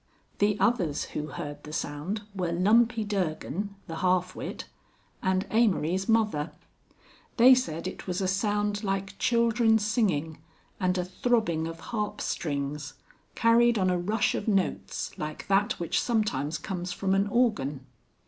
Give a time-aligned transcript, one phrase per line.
[0.39, 4.65] The others who heard the sound were Lumpy Durgan, the half wit,
[5.21, 6.53] and Amory's mother.
[7.37, 10.39] They said it was a sound like children singing
[10.79, 12.95] and a throbbing of harp strings,
[13.35, 17.85] carried on a rush of notes like that which sometimes comes from an organ.